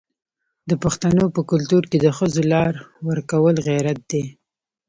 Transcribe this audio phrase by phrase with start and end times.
[0.69, 2.73] د پښتنو په کلتور کې د ښځو لار
[3.09, 4.23] ورکول غیرت دی.